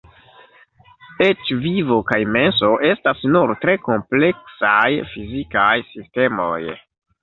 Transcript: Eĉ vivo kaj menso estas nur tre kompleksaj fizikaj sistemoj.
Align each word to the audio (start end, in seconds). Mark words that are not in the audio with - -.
Eĉ 1.25 1.51
vivo 1.65 1.99
kaj 2.09 2.19
menso 2.37 2.71
estas 2.93 3.23
nur 3.37 3.55
tre 3.63 3.79
kompleksaj 3.91 4.85
fizikaj 5.15 5.73
sistemoj. 5.97 6.61